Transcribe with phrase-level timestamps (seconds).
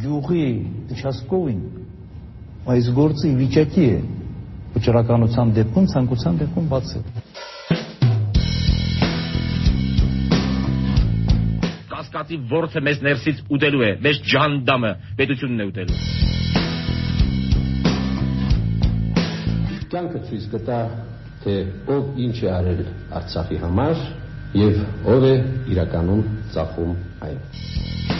[0.00, 0.44] գյուղի
[0.96, 1.60] Չասկովին
[2.70, 3.98] այս գործի վիճակի է
[4.74, 7.00] վճռականության դեպքում ցանկության դեպքում բաց է
[11.90, 15.98] կասկածի ворթը մեզ ներսից ուտելու է մեզ ջանդամը պետությունն է ուտելու
[19.90, 20.80] կյանքը ցույց կտա
[21.44, 21.54] թե
[21.96, 22.82] ով ինչ է արել
[23.20, 24.06] Արցախի համար
[24.60, 24.80] եւ
[25.16, 25.36] ով է
[25.74, 26.24] իրականում
[26.54, 26.96] ծախում
[27.26, 28.19] այն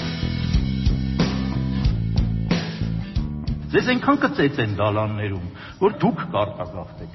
[3.70, 5.46] Ձեզ այնքան կծեծեն դալաններում,
[5.84, 7.10] որ դուք կարտագաղթեք։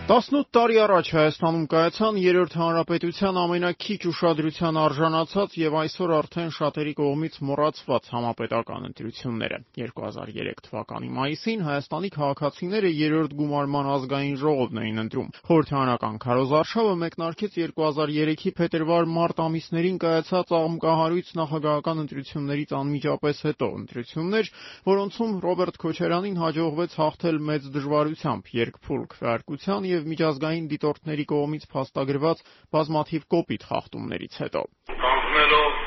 [0.06, 7.38] 18 տարի առաջ Հայաստանում կայացան երրորդ հանրապետության ամենակիչ ուշադրության արժանացած եւ այսօր արդեն շատերի կողմից
[7.48, 16.20] մոռացված համապետական ընտրությունները։ 2003 թվականի մայիսին Հայաստանի քաղաքացիները երրորդ գումարման ազգային ժողովն էին ընտրում։ Խորհրդարանական
[16.22, 24.54] քարոզարշավը մեկնարկեց 2003-ի փետրվար-մարտ ամիսներին կայացած աղմկահարույց նախագահական ընտրություններից անմիջապես հետո ընտրություններ,
[24.86, 32.42] որոնցում Ռոբերտ Քոչարյանին հաջողվեց հաղթել մեծ դժվարությամբ, երկփուլ քվեարկության եւ միջազգային դիտորդների կողմից փաստագրված
[32.76, 34.62] բազմաթիվ կոպիտ խախտումներից հետո։
[35.06, 35.80] Կանգնելով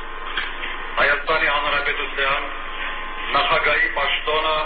[1.00, 2.50] Հայաստանի Հանրապետության
[3.38, 4.58] նախագահի պաշտոնը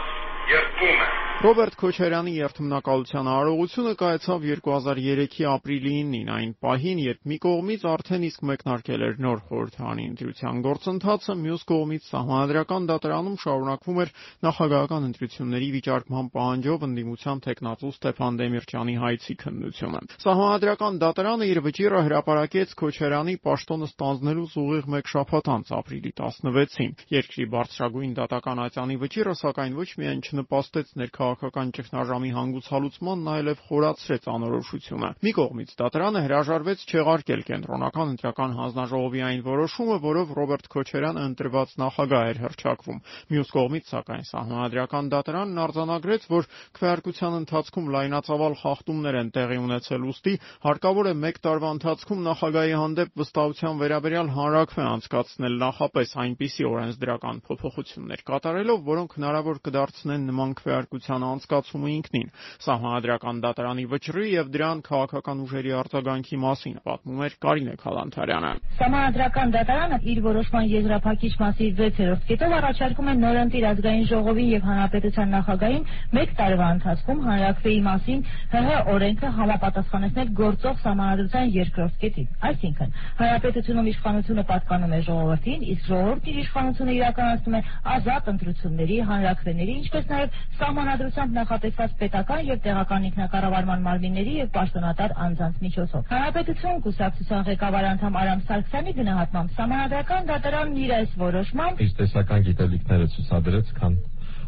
[0.53, 1.09] երբում է
[1.44, 8.45] Ռոբերտ Քոչարյանի երթմնակալության արարողությունը կայացավ 2003-ի ապրիլի 9-ին, այն պահին, երբ մի կողմից արդեն իսկ
[8.47, 14.14] մեկնարկել էր նոր խորհրդարանի ընտրության գործընթացը, մյուս կողմից Սահմանադրական դատարանում շարունակվում էր
[14.47, 22.77] նախագահական ընտրությունների վիճարկման պահանջով ընդդիմության թեկնածու Ստեփան Դեմիրճյանի հայցի քննությունը։ Սահմանադրական դատարանը իր վճիռը հրապարակեց
[22.80, 29.77] Քոչարյանի պաշտոնը ստանձնելուց ուղիղ մեկ շաբաթ անց ապրիլի 16-ին։ Երկրի բարձրագույն դատական ատյանի վճիռը սակայն
[29.83, 37.42] ոչ միայն չնպաստեց ներքաղաքական քաղաքական ճգնաժամի հանգուցալուծմանն այլև խորացրեց անորոշությունը։ Մի կողմից դատարանը հրաժարվեց չեղարկել
[37.48, 43.00] կենտրոնական ընտրական հանձնաժողովի այն որոշումը, որով Ռոբերտ Քոչարյանը ընտրված նախագահ էր հռչակվում։
[43.34, 50.33] Մյուս կողմից, սակայն, Սահմանադրական դատարանն արձանագրեց, որ քվեարկության ընթացքում լայնածավալ խախտումներ են տեղի ունեցել, ուստի
[50.64, 58.23] հարկավոր է 1 տարվա ընթացքում նախագահի հանդեպ վստահության վերաբերյալ հանրակրվե անցկացնել նախապես այնպիսի օրենսդրական փոփոխություններ
[58.30, 62.30] կատարելով, որոնք հնարավոր կդարձնեն նման քվեարկության դատարան անցկացումը ինքնին։
[62.64, 70.00] Սահմանադրական դատարանի վճռի եւ դրան քաղաքական ուժերի արձագանքի մասին պատմում էր Կարինե Խալանթարյանը։ Սահմանադրական դատարանը
[70.14, 75.83] իր որոշման եզրափակիչ մասի 6-րդ կետով առաջարկում է նորընտիր ազգային ժողովին եւ հանրապետության նախագահին
[76.23, 78.20] 1 տարվա ընթացքում հանրակրվեի մասին
[78.54, 86.32] ՀՀ օրենքը համապատասխանեցնել գործող սահմանադրության երկրորդ կետին։ Այսինքն, հանրապետությունում իշխանությունը պատկանում է ժողովրդին, իսկ ժողովուրդն
[86.33, 87.62] իր իշխանությունը իրականացնում է
[87.94, 95.12] ազատ ընտրությունների, հանրակրվեների, ինչպես նաեւ սահմանադրության աջակցությամբ նախատեսված պետական եւ տեղական ինքնակառավարման մարմինների եւ պաշտոնատար
[95.26, 101.94] անձանց միջոցով։ Հանրապետություն կուսակցության ղեկավար անդամ Արամ Սարգսյանի գնահատմամբ Սահմանադրական դատարանն իր այս որոշմամբ իր
[102.02, 103.98] տեսական գիտելիքները ցուցադրեց, քան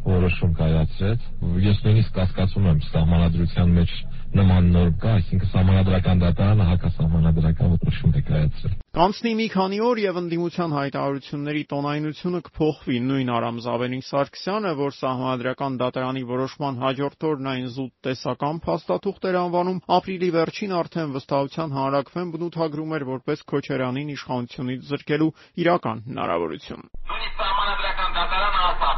[0.05, 1.29] որոշում կայացրեց։
[1.69, 3.93] Ես նույնիսկ կասկածում եմ սահմանադրության մեջ
[4.35, 10.19] նման նորմ կա, այսինքն սահմանադրական դատարանը հակասահմանադրական որոշում է կայացրել։ Կանցնի մի քանի օր եւ
[10.21, 17.67] ընդդիմության հայտարարությունների տոնայնությունը կփոխվի։ Նույն Արամ Զավենի Սարգսյանը, որ սահմանադրական դատարանի որոշման հաջորդ օրն այն
[17.75, 24.89] զուտ տեսական փաստաթուղթ էր անվանում, ապրիլի վերջին արդեն վստահության հանրակրվեն բնութագրում էր որպես Քոչարյանին իշխանությունից
[24.91, 25.31] զրկելու
[25.65, 28.97] իրական հնարավորություն։ Նույնիսկ սահմանադրական դատարանը ասավ,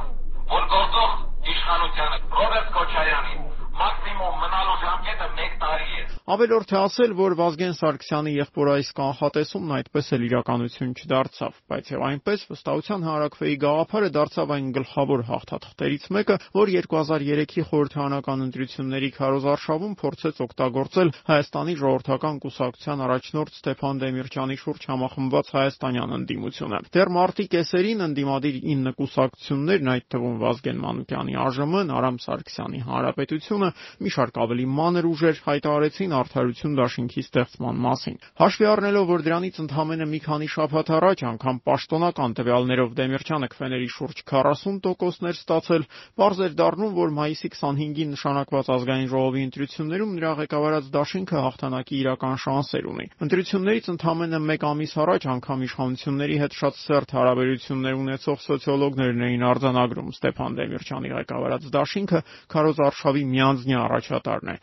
[0.57, 1.11] որ գործող
[1.57, 5.06] իշխանությանը Ռոբերտ Քոչարյանին մաքսիմում մնալու ժամկետը
[5.37, 10.89] 1 տարի է։ Ավելորդ է ասել, որ Վազգեն Սարգսյանի եղբոր այս կանխատեսումն այդպես էլ իրականություն
[10.97, 18.43] չդարձավ, բայց եւ այնպես վստահության հանրակրվեի գաղափարը դարձավ այն գլխավոր հաղթաթղթերից մեկը, որ 2003-ի խորհրդարանական
[18.47, 27.13] ընտրությունների քարոզարշավում փորձեց օգտագործել Հայաստանի ժողովրդական կուսակցության առաջնորդ Ստեփան Դեմիրճյանի շուրջ համախմբված հայաստանյան ընդդիմությունը։ Դեռ
[27.17, 33.69] մարտի կեսերին ընդդիմադիր 9 կուսակցություններն, այդ թվում Վազգեն Մանուկյանի ԱԺՄ-ն, Արամ Սարգսյանի Հանրապետությունը
[34.03, 40.05] մի շարք ավելի մանր ուժեր հայտարարեցին արդարություն դաշինքի ստեղծման մասին։ Հաշվի առնելով, որ դրանից ընդամենը
[40.07, 45.83] մի քանի շաբաթ առաջ անգամ պաշտոնական տվյալներով Դեմիրճյանը քվեների շուրջ 40%-ներ ստացել,
[46.15, 52.35] բարձ էր դառնում, որ մայիսի 25-ին նշանակված ազգային ժողովի ընտրություններում նրա ղեկավարած դաշինքը հաղթանակի իրական
[52.47, 59.27] շանսեր ունի։ Ընտրություններից ընդամենը 1 ամիս առաջ անգամ իշխանությունների հետ շատ սերտ հարաբերություններ ունեցող սոցիոլոգներն
[59.27, 62.19] էին արձանագրում Ստեփան Դեմիրճյանի ղեկավարած դաշինքը
[62.53, 64.55] քարոզ արշավի միան առանձնյա առաջատարն է։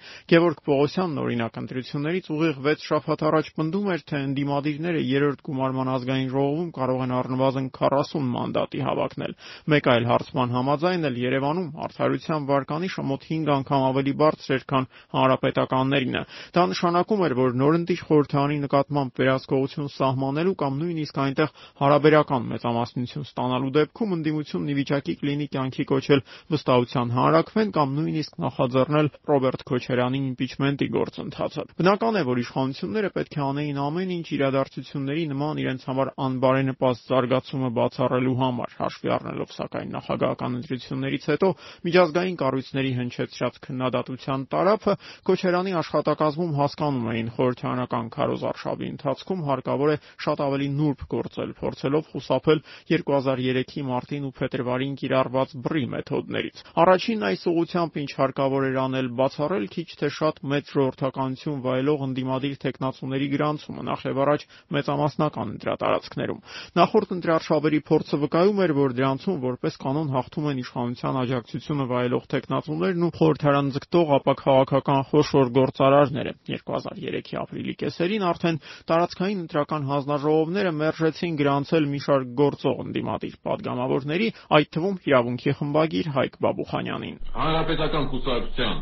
[0.54, 6.28] Գևորգ Պողոսյանն օրինակ ընտրություններից ուղիղ 6 շաբաթ առաջ պնդում էր, թե ընդդիմադիրները երրորդ գումարման ազգային
[6.34, 9.34] ժողովում կարող են առնվազն 40 մանդատի հավակնել։
[9.74, 14.88] Մեկ այլ հարցման համաձայն էլ Երևանում արդարության վարկանիշը մոտ 5 անգամ ավելի բարձր էր, քան
[15.14, 16.22] հանրապետականներինը։
[16.54, 21.50] Դա նշանակում էր, որ նորընտիր խորհրդարանի նկատմամբ վերահսկողություն սահմանելու կամ նույնիսկ այնտեղ
[21.82, 26.24] հարաբերական մեծամասնություն ստանալու դեպքում ընդդիմությունն ի վիճակի կլինի կյանքի կոչել
[26.54, 33.42] վստահության հանրաքվեն կամ նույնիսկ նախաձեռնել Ռոբերտ Քոչարյանի իմպիչմենտի գործընթացը։ Բնական է, որ իշխանությունները պետք է
[33.44, 40.58] անեին ամեն ինչ իրադարձությունների նման իրենց համար անբարենպաստ զարգացումը բացառելու համար, հաշվի առնելով սակայն նախագահական
[40.60, 41.48] ընտրություններից հետո
[41.88, 44.94] միջազգային կառույցների հնչեցրած քննադատության տարափը
[45.24, 52.58] Քոչարյանի աշխատակազմում հասկանում էին խորհրդարանական քարոզարշավի ընթացքում հարկավոր է շատ ավելի նուրբ գործել, փորձելով խուսափել
[52.92, 59.66] 2003-ի մարտին ու փետրվարին կիրառված բռի մեթոդներից։ Առաջինն այս ուղղությամբ ինչ հարկավոր էր անել, բացառել
[59.74, 64.44] քիչ թե շատ շատ մեծ ժողովրդականություն վայելող ընդդիմադիր տեխնացուների գրանցումը նախև առաջ
[64.74, 66.40] մեծամասնական դրա տարածքներում։
[66.78, 73.04] Նախորդ ընտրարշավերի փորձը վկայում էր, որ դրանցում որպես կանոն հաղթում են իշխանության աջակցությունը վայելող տեխնացուներն
[73.04, 78.60] ու խորհրդարան ձգտող ապակհաղաքական խոշոր գործարարները։ 2003-ի ապրիլի կեսերին արդեն
[78.90, 84.28] տարածքային ընտրական հանձնաժողովները մերժեցին գրանցել մի շարք գործող ընդդիմադիր падգամավորների,
[84.58, 88.76] այդ թվում Իրավունքի խմբագիր Հայկ Բաբուխանյանին։ Հանրապետական կուսակցության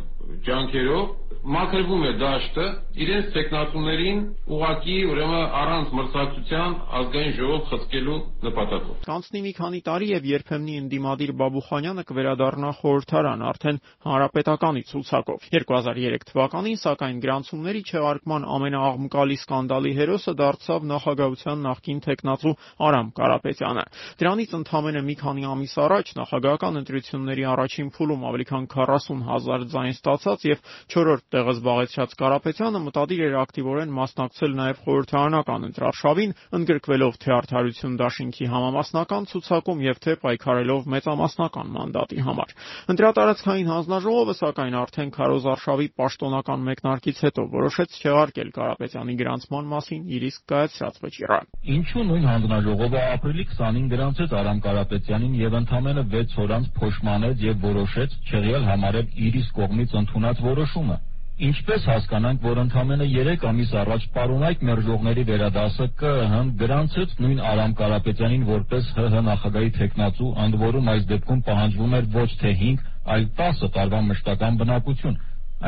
[0.46, 2.64] ջանքերով մաքրվում է դաշտը
[3.02, 4.18] իրենց տեխնատուներին
[4.56, 11.32] ուղակի ուրեմն առանց մրցակցության ազգային ժողով խցկելու նպատակով։ Կանցնի մի քանի տարի եւ երբեմնի ընդդիմադիր
[11.42, 20.86] Բաբուխանյանը կվերադառնա խորհրդարան արդեն հանրապետականի ցուցակով։ 2003 թվականին սակայն գրանցումների չեղարկման ամենաաղմկալի սկանդալի հերոսը դարձավ
[20.92, 23.84] նախագահության նախկին տեխնացու Արամ Կարապետյանը։
[24.22, 29.92] Դրանից ընդամենը մի քանի ամիս առաջ նախագահական ընտրությունների առաջին փուլում ավելի քան 40 հազար ձայն
[29.96, 30.58] ստացած եւ
[30.92, 38.48] 4-րդ տեղը զբաղեցրած Կարապետյանը մտադիր էր ակտիվորեն մասնակցել նաեւ խորհրդարանական ընտրարշավին, ընդգրկվելով թե արդարություն դաշինքի
[38.52, 42.54] համամասնական ցուցակում եւ թե պայքարելով մեծամասնական մանդատի համար։
[42.92, 50.42] Ընտրատարածքային հանձնաժողովը սակայն արդեն քարոզարշավի պաշտոնական մեկնարկից հետո որոշեց չեղարկել Կարապետյանի գրանցման մասին իր իսկ
[50.52, 51.40] կայացրած վճիռը։
[51.76, 57.64] Ինչու նույն հանձնաժողովը ապրիլի 20-ին գրանցեց Արամ Կարապետյանին եւ ընդամենը 6 օր անց փոշմանեց եւ
[57.68, 60.98] որոշեց չեղյալ համարել իր իսկ կողմից ընդունած որոշումը։
[61.42, 68.44] Ինչպես հասկանանք, որ ընդամենը 3 ամիս առաջ պարոնայք մերժողների վերադասը ԿԸՀ-ն գրանցեց նույն Արամ Կարապետյանին
[68.50, 72.86] որպես ՀՀ նախագահի թեկնածու, ընդ որում այս դեպքում պահանջվում էր ոչ թե 5,
[73.16, 75.18] այլ 10 տարվա մշտական բնակություն։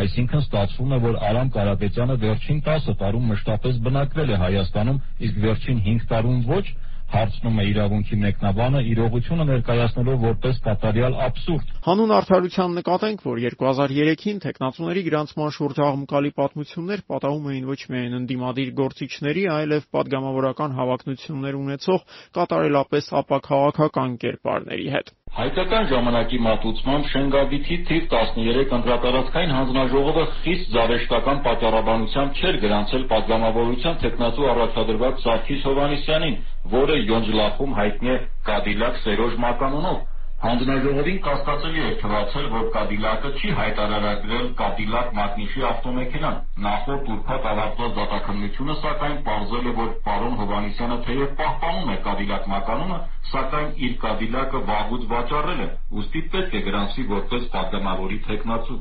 [0.05, 5.83] Այսինքն ստացվում է, որ Արամ Կարապետյանը վերջին 10 տարում մշտապես բնակվել է Հայաստանում, իսկ վերջին
[5.91, 6.65] 5 տարում ոչ,
[7.15, 15.05] հարցնում է իրավունքի մեկնաբանը իրողությունը ներկայացնելով որպես կատարյալ աբսուրդ։ Հանուն արդարության նկատենք, որ 2003-ին թեկնածուների
[15.09, 22.09] գրանցման շուրջ աղմկալի պատմություններ պատահում էին ոչ միայն ընդդիմադիր գործիչների, այլև падգամավորական հավակնություններ ունեցող
[22.41, 32.39] կատարելապես ապաքաղաքական կերպարների հետ։ Հայկական ժամանակի մատուցմամբ Շենգավիթի թիվ 13 ընտրատարածքային հանձնաժողովը խիստ զավեշտական պատճառաբանությամբ
[32.39, 36.41] չէր գրանցել պատգամավորության թեկնածու առաջադրված Սարգիս Հովհաննիսյանին,
[36.79, 38.19] որը Յոնջլախում հայտնի է
[38.51, 39.99] «Կադիլակ Սերոժ» մականունով։
[40.43, 46.37] Հանձնաժողովին կասկածելի էր թվացել, որ Կադիլակը չի հայտարարագրել Կադիլակ մատնիշի ավտոմեքենան։
[46.67, 53.01] Նախորդ ուրբաթ ավարտված դատաքննությունը սակայն պարզել է, որ պարոն Հովհաննիսյանը թեև պահպանում է Կադիլակ մականունը,
[53.33, 55.73] սակայն իր Կադիլակը վաղուց վաճառել է,
[56.03, 58.81] ուստի պետք է գրանցվի որպես պատգամավորի թեկնածու։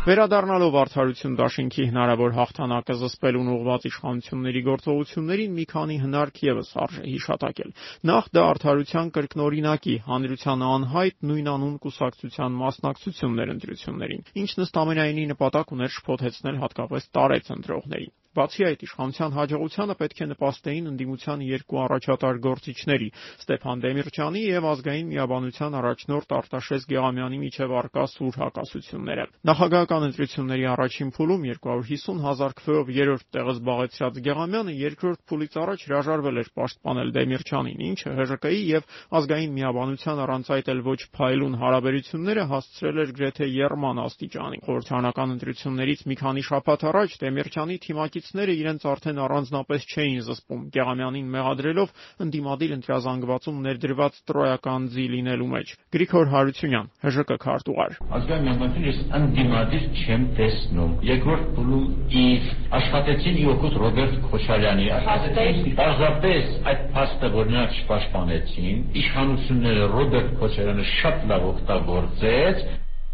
[0.00, 7.74] Վերադառնալով Արդարություն դաշինքի հնարավոր հաղթանակը զսպելուն ուղղված իշխանությունների գործողություններին մի քանի հնարք ևս արժե հիշատակել։
[8.10, 15.94] Նախ դա Արդարության կրկնօրինակի հանրության անհայտ նույնանուն կուսակցության մասնակցություններ ընտրություններին, ինչն ըստ ամենայնի նպատակ ուներ
[16.00, 23.08] շփոթեցնել հատկապես տարեց ընտրողներին։ Բացի այդ, իշխանության հաջողությանը պետք է նպաստեին ընդդիմության երկու առաջատար գործիչների՝
[23.42, 31.10] Ստեփան Դեմիրճյանի եւ ազգային միաբանության առաջնորդ Արտաշես Գեղամյանի միջև արկա սուր հակասությունները։ Նախագահական ընտրությունների առաջին
[31.10, 37.82] փուլում 250 հազար քվեով երրորդ տեղը զբաղեցրած Գեղամյանը երկրորդ փուլից առաջ հրաժարվել էր պաշտպանել Դեմիրճյանին,
[37.90, 44.00] ինչը ՀԺԿ-ի եւ ազգային միաբանության առանց այդ էլ ոչ փայլուն հարաբերությունները հասցրել էր գրեթե երման
[44.06, 50.64] աստիճանի։ Խորհրդարանական ընտրություններից մի քանի շաբաթ առաջ Դեմիրճյանի թիմակի կողմնակիցները իրենց արդեն առանձնապես չէին զսպում
[50.74, 51.92] Գեղամյանին մեղադրելով
[52.24, 59.84] ընդդիմադիր ընտրազանգվածում ներդրված տրոյական ձի լինելու մեջ։ Գրիգոր Հարությունյան, ՀԺԿ քարտուղար։ Ազգային միաբանություն ես ընդդիմադիր
[60.00, 61.86] չեմ տեսնում։ Երկրորդ փուլում
[62.20, 62.50] իր
[62.80, 71.26] աշխատեցին իօգուտ Ռոբերտ Քոչարյանի աշխատեցին պարզապես այդ փաստը որ նրանք չպաշտպանեցին, իշխանությունները Ռոբերտ Քոչարյանը շատ
[71.32, 72.64] լավ օգտագործեց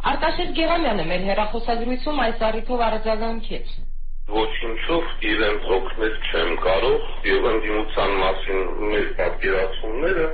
[0.07, 3.71] Արտաշես Գեղամյանը մեր հեռախոսազրույցում այս առիթով արձագանքեց.
[4.27, 10.25] Ոչինչով իրենց օգնել չեմ կարող եւ ընդդիմության մասին մեր պատկերացումները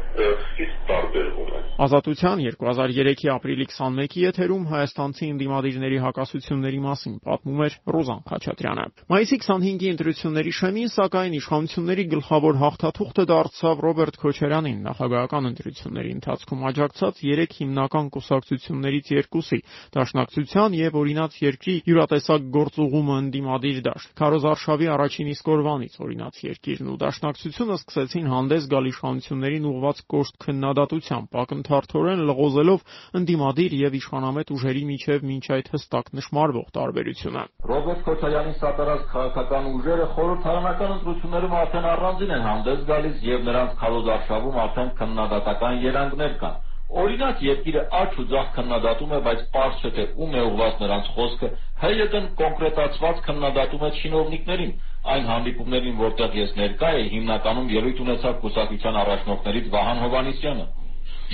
[0.53, 8.23] խիստ տարբերվում են։ Ազատության 2003-ի ապրիլի 21-ի եթերում հայաստանցի ընդդիմադիրների հակասությունների մասին պատմում էր Ռոզան
[8.33, 16.67] Խաչատրյանը։ Մայիսի 25-ի ընտրությունների շեմին, սակայն իշխանությունների գլխավոր հաղթաթուղթը դարձավ Ռոբերտ Քոչարյանին նախագահական ընտրությունների ընթացքում
[16.73, 19.61] աջակցած 3 հիմնական կուսակցություններից երկուսի՝
[19.97, 26.97] Դաշնակցության եւ Օրինաց երկրի յուրատեսակ գործուղումը ընդդիմադիր դաշտ։ Քարոզարշավի առաջին իսկ օրվանից օրինաց երկիրն ու
[27.03, 32.85] դաշնակցությունը սկսեցին հանդես գալ իշխանություններին ուղված կոշտ քննադատությամբ, ակնթարթորեն լղոզելով
[33.23, 40.07] ընդդիմադիր եւ իշխանամետ ուժերի միջև մինչ այդ հստակ նշмарվող տարբերությունը։ Ռոբերտ Քոչարյանի սատարած քաղաքական ուժերը
[40.17, 46.61] խորհրդարանական ընտրություններում արդեն առանձին են հանդես գալիս եւ նրանց քարոզարշավում արդեն քննադատական երանգներ կան։
[46.93, 51.07] Օրինակ երկիրը աճ ու ձախ քննադատում է, բայց պարզ չէ թե ում է ուղված նրանց
[51.17, 51.49] խոսքը,
[51.89, 54.75] ՀՅԴ-ն կոնկրետացված քննադատում է չինովնիկներին։
[55.13, 60.67] Այն հանդիպումներին, որտեղ ես ներկա էի, հիմնականում ելույթ ունեցավ կուսակցության առաջնորդներից Վահան Հովհաննիսյանը։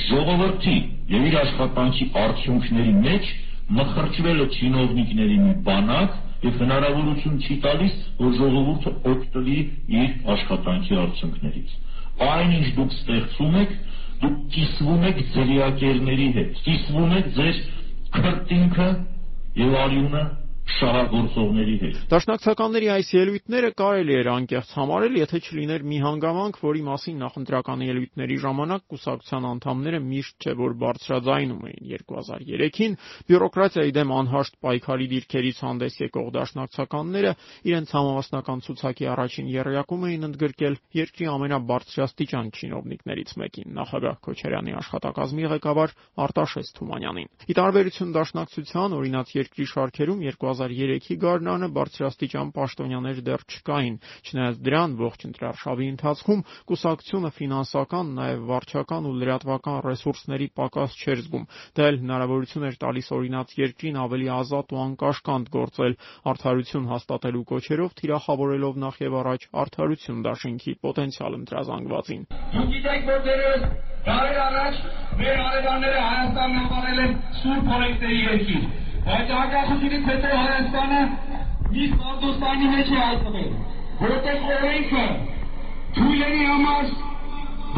[0.08, 0.78] Ժողովրդի
[1.18, 3.28] եւ իր աշխատանքի արդյունքների մեջ
[3.78, 9.58] մխրճվել է չինովնիկների մի բանակ եւ հնարավորություն չի տալիս, որ ժողովուրդը օգտվի
[9.98, 11.72] իր աշխատանքի արդյունքներից։
[12.28, 13.74] Այնինչ դուք ստեղծում եք,
[14.22, 17.60] դուք կիսվում եք ձրիակերների հետ, կիսվում եք ձեր
[18.18, 18.88] քրտինքը
[19.62, 20.22] եւ արյունը
[20.76, 27.16] շահագործողների հետ։ Դաշնակցականների այս ելույթները կարելի էր անկեղծ համարել, եթե չլիներ մի հանգամանք, որի մասին
[27.24, 32.96] նախընտրական ելույթների ժամանակ կուսակցության անդամները միշտ չէ որ բարձրաձայնում էին 2003-ին
[33.28, 37.32] բյուրոկրատիայի դեմ անհաշտ պայքարի դիրքերից հանդես եկող դաշնակցականները
[37.68, 45.94] իրենց համավասնական ցուցակի առաջին երրակում էին ընդգրկել երկրի ամենաբարձրաստիճան չինովնիկներից մեկին նախագահ Քոչարյանի աշխատակազմի ղեկավար
[46.28, 50.24] Արտաշես Թումանյանին։ Ի տարբերություն դաշնակցության օրինաց երկրի շարքերում
[50.58, 53.96] 2003-ի գարնանը բարձրաստիճան պաշտոնյաներ դեռ չկային,
[54.28, 61.46] չնայած դրան ողջ ընտրարշավի ընթացքում կուսակցությունը ֆինանսական, նաև վարչական ու լրատվական ռեսուրսների պակաս չէր զգում։
[61.78, 65.98] Դա էլ հնարավորություն էր տալիս օրինաց երկրին ավելի ազատ ու անկաշկանդ գործել,
[66.32, 72.26] արդարություն հաստատելու կոչերով թիրախավորելով նախ եւ առաջ արդարություն դաշինքի պոտենցիալ ընտրազանգվածին։
[72.58, 73.62] Դուք գիտեք, որ դերևս
[74.08, 74.82] դարեր առաջ
[75.20, 81.02] մեր արևանները Հայաստանն անվանել են Սուրբ օրենքների երկիր Բայց անկախությունից հետո Հայաստանը
[81.74, 83.52] մի Սարդոստանի մեջ է հայտնվել,
[84.00, 85.04] որտեղ օրենքը
[85.98, 86.90] թույլերի համար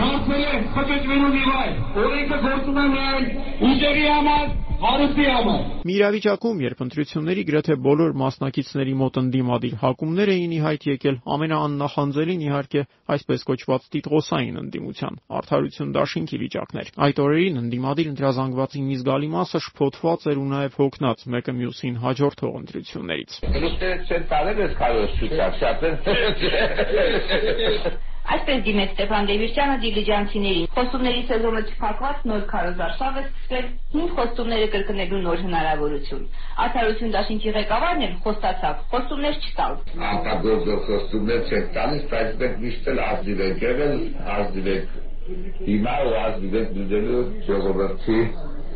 [0.01, 3.31] դարձել է խճճվելու մի վայր։ Օրենքը գործում է միայն
[3.69, 10.53] ուժերի համար, հարուստի համար։ Մի իրավիճակում, երբ ընտրությունների գրեթե բոլոր մասնակիցների մոտ ընդդիմադիր հակումներ էին
[10.57, 12.85] ի հայտ եկել, ամենաաննախանձելին իհարկե
[13.15, 20.21] այսպես կոչված տիտղոսային ընդդիմության արդարություն դաշինքի վիճակներ։ Այդ օրերին ընդդիմադիր ընտրազանգվածի մի զգալի մասը շփոթված
[20.31, 25.81] էր ու նաև հոգնած մեկը մյուսին հաջորդող ընտրություններից։ Ռուսները չեն տարել այս քարոզ ցույցը, շատ
[25.91, 25.95] են։
[28.31, 35.21] Այսպես դիմեց Ստեփան Դեվիրճյանը դիլիջանցիներին։ Խոստումների սեզոնը չփակված նոր քարոզարշավ է սկսվել հին խոստումները կրկնելու
[35.27, 36.27] նոր հնարավորություն։
[36.65, 38.83] Արդարություն դաշինքի ղեկավարն էլ խոստացավ.
[38.95, 39.79] Խոստումներ չտալ։
[40.11, 43.97] Արտագործող խոստումներ չեն տալիս, բայց մենք միշտ էլ ազնիվ ենք եղել,
[44.37, 44.99] ազնիվ ենք
[45.71, 48.21] հիմա ու ազնիվ ենք դժելու ժողովրդի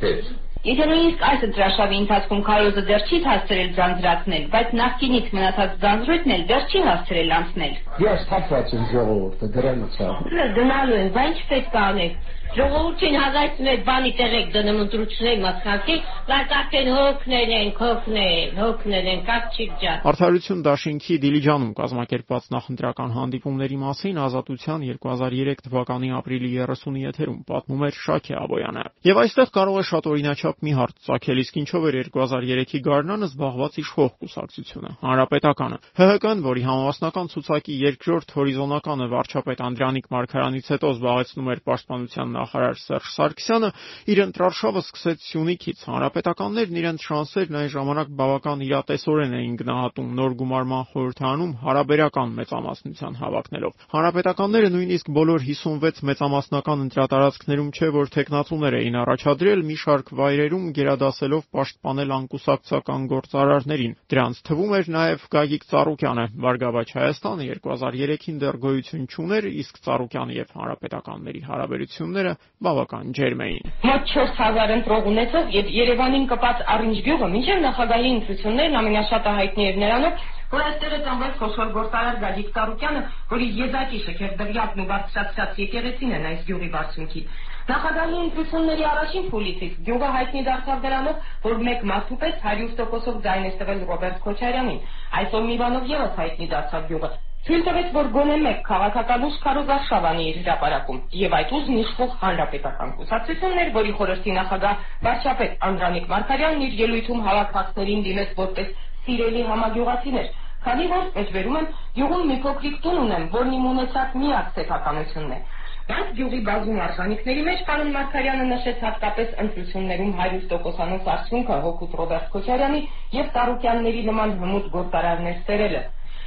[0.04, 6.32] հետ։ Եթե նույնիսկ այս ընտրաշավի ընթացքում քարոզը դեռ չի հասցրել ձանձրացնել, բայց նախկինից մնացած ձանձրույթն
[6.36, 10.08] էլ դեռ չի հասցրել անցնել։ Ես թափված եմ ժողովուրդը դրանից է։
[10.56, 15.94] Գնալու են, բայց ինչ պետք է անենք։ Ժողովրդին եք բանի տեղեք դնում ընտրությունների մասնակցի,
[16.28, 23.10] բայց արդեն հոգնել են, հոգնել, հոգնել են, կապ չի ջան։ Արդարություն դաշինքի Դիլիջանում կազմակերպված նախընտրական
[23.16, 29.74] հանդիպումների մասին Ազատության 2003 թվականի ապրիլի 30-ի եթերում պատմում էր Շաքե Աբոյանը։ Եվ այստեղ կարող
[29.74, 35.78] է շատ օրինաչափ մի հարց ցակել, իսկ ինչով էր 2003-ի գարնանը զբաղված իշխող կուսակցությունը, Հանրապետականը։
[36.04, 43.08] ՀՀԿ-ն, որի համավասնական ցուցակի երկրորդ հորիզոնականը վարչապետ Անդրանիկ Մարգարյանից հետո զբաղեցնում էր պաշտպանության նախարար Սերժ
[43.14, 43.70] Սարգսյանը,
[44.14, 50.84] իր ընտրարշավը սկսեց Սյունիքից։ Հանրապետականներն իրենց շանսերն այն ժամանակ բավական իրատեսորեն էին գնահատում նոր գումարման
[50.92, 59.64] խորհրդանում հարաբերական մեծամասնության հավակնելով։ Հանրապետականները նույնիսկ բոլոր 56 մեծամասնական ընտրատարածքներում չէ որ տեխնացուներ էին առաջադրել
[59.64, 67.48] մի շարք վայրերում գերադասելով պաշտպանել անկուսակցական գործարարներին։ Դրանց թվում էր նաև Գագիկ Ծառուկյանը։ Վարգավաճ Հայաստանը
[67.64, 72.23] 2003-ին դեռ գոյություն չուներ, իսկ Ծառուկյանի եւ հանրապետականների հարաբերությունները
[72.66, 78.78] բավական ջերմ էին։ Մոտ 4000 ընտրող ունեցող եւ Երևանին կպած Արինջ գյուղը մինչև նախագահի ընտրություններն
[78.80, 83.00] ամենաշատը հայտնի էր նրանով, որ այստեղ է ծնվել խոշոր գործարար Գագիկ Ծառուկյանը,
[83.32, 87.22] որի եզակի շքեղ դղյակն ու բարձրացած եկեղեցին են այս գյուղի բարձունքի։
[87.64, 93.52] Նախագահի ընտրությունների առաջին փուլից գյուղը հայտնի դարձավ դրանով, որ մեկ մարդու պես 100%-ով ձայն է
[93.60, 94.82] տվել Ռոբերտ Քոչարյանին։
[95.20, 97.10] Այսօր մի բանով եւս հայտնի դարձավ գյուղը։
[97.44, 102.92] Թույլ տվեց, որ գոնե մեկ քաղաքական ուժ Քարոզարշավանի իր հրապարակում, եւ այդ ուժն իշխող հանրապետական
[103.00, 108.70] կուսակցություններ, որի խորհրդի նախագահ վարչապետ Անդրանիկ Մարգարյանն իր ելույթում հավաքածներին դիմեց որպես
[109.04, 110.30] սիրելի համագյուղացիներ,
[110.64, 115.40] քանի որ, մեջբերում եմ, գյուղում մի փոքրիկ տուն ունեմ, որն իմ ունեցած միակ սեփականությունն է։
[115.84, 122.80] Բայց գյուղի բազում արժանինքների մեջ պարոն Մարգարյանը նշեց հատկապես ընտրություններում 100%-անոց արդյունքը հոգուտ Ռոբերտ Քոչարյանի
[123.18, 125.82] եւ Տարուկյանների նման հմուտ գործարարներ ստերելը։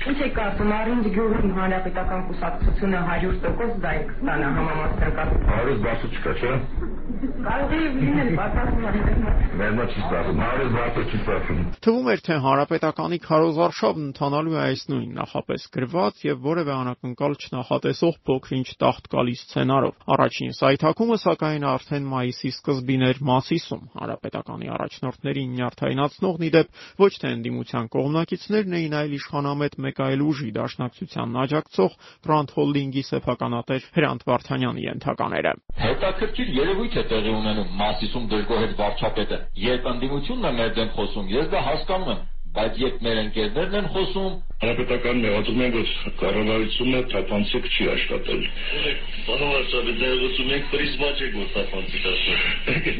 [0.05, 6.33] Ինչ է կարծում Արինջ գյուղի հանրապետական կուսակցությունը 100% դա է կստանա համամասնական։ Հարյուր բացը չկա,
[6.37, 6.53] չէ՞։
[7.17, 8.77] Կարող է լինել բացառում
[9.57, 14.59] Մեր մոտ չի ստացվում, հարյուր բացը չի ստացվում։ Թվում էր, թե հանրապետականի քարոզարշավն ընթանալու է
[14.67, 22.07] այս նույն նախապես գրված եւ որևէ անակնկալ չնախատեսող փոքրինչ տախտկալի սցենարով։ Առաջին սայթակումը սակայն արդեն
[22.13, 29.79] մայիսի սկզբին էր Մասիսում։ Հանրապետականի առաջնորդներին նյարդայնացնող նիդեպ ոչ թե ընդդիմության կողմնակիցներն էին, այլ իշխանամետ
[29.87, 35.53] մեկ այլ ուժի դաշնակցությանն աջակցող Grand Holding-ի սեփականատեր Հրանտ Վարդանյանի ենթակաները։
[35.87, 41.53] Հետաքրքիր երևույթ է տեղի ունենում Մասիսում դժգոհեց վարչապետը։ Երբ ընդդիմությունն է մեր դեմ խոսում, ես
[41.53, 42.25] դա հասկանում եմ,
[42.55, 45.89] բայց երբ մեր ընկերներն են խոսում, Հանրապետական մեղադրում են, որ
[46.19, 48.39] կառավարությունը թափանցիկ չի աշխատել։
[49.27, 52.97] Պարոն Վարչապետ, ներողություն, մենք պրիզմա չենք, որ թափանցիկ աշխատել։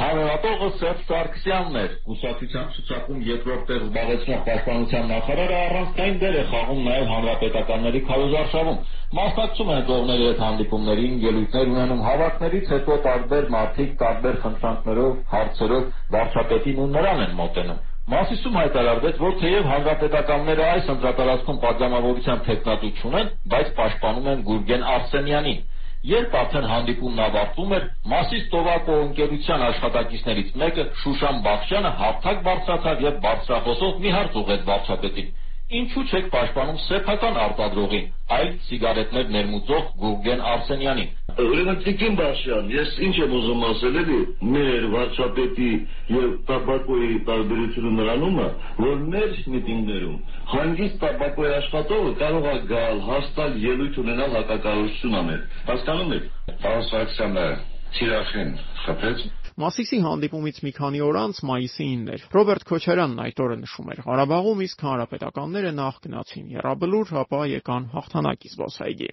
[0.00, 6.84] Հանրապետողը Սերժ Սարգսյանն էր։ Կուսակցության ցուցակում երկրորդ տեղ զբաղեցնող պաշտպանության նախարարը առանցքային դեր է խաղում
[6.90, 8.78] նաև հանրապետականների քարոզարշավում։
[9.14, 16.82] Մասնակցում են կողմերի հետ հանդիպումներին, ելույթներ ունենում հավաքներից հետո տարբեր մարդիկ տարբեր խնդրանքներով, հարցերով վարչապետին
[16.82, 23.72] ու նրան են մոտենում։ Մասիսում հայտարարվեց, որ թեև հանրապետականները այս ընտրատարածքում պատգամավորության տեխնատու չունեն, բայց
[23.78, 25.64] պաշտպանում են Գուրգեն Արսենյանին։
[26.06, 33.18] Երբ արդեն հանդիպումն ավարտվում էր, Մասիս Տովակո ընկերության աշխատակիցներից մեկը Շուշան Բախշյանը հարթակ բարձրացավ եւ
[33.26, 35.32] բարձրախոսով մի հարց ուղղեց վարչապետին.
[35.66, 38.04] Ինչու չեք պաշտպանում սեփական արտադրողին,
[38.36, 41.08] այլ սիգարետներ ներմուծող Գուրգեն Արսենյանին։
[41.42, 44.18] Ուրեմն Տիկին Բաշյան, ես ինչ եմ ուզում ասել էլի,
[44.52, 45.70] մեր վարչապետի
[46.14, 48.46] եւ տաբակոյի տարբերությունը նրանում է,
[48.84, 50.20] որ մեր միտինգներում
[50.54, 55.42] հանգիստ տաբակոյի աշխատողը կարող է գալ, հաստալ ելույթ ունենալ հակակարողություն անել։
[55.72, 56.30] Հասկանում եք։
[56.62, 57.48] Պարոն Սարգսյանը
[57.96, 63.54] Սիրախին խփեց Մասիսի հանդիպումից մի քանի օր անց մայիսի 9-ն էր։ Ռոբերտ Քոչարյանն այդ օրը
[63.60, 64.00] նշում էր.
[64.04, 66.50] Ղարաբաղում, իսկ հանրապետականները նախ գնացին.
[66.56, 69.08] Եռաբլուր, ապա եկան հաղթանակի զբոսայգի։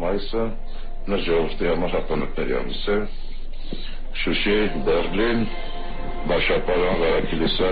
[0.00, 0.44] Մայիսը
[1.28, 2.96] ժողովրդի համար հապանքների ամիս է։
[4.22, 4.56] Շուշի,
[4.88, 5.44] Բերլին,
[6.32, 7.70] Բաշապարան, Ղարաքիլիսա,